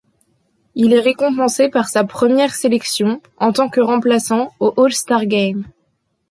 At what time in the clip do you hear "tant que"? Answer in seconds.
3.53-3.81